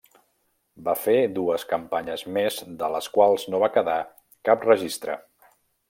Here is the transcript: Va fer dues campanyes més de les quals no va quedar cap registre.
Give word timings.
Va 0.87 0.95
fer 1.01 1.17
dues 1.35 1.65
campanyes 1.73 2.25
més 2.39 2.57
de 2.81 2.91
les 2.95 3.11
quals 3.19 3.47
no 3.53 3.61
va 3.65 3.73
quedar 3.79 3.99
cap 4.51 4.67
registre. 4.73 5.21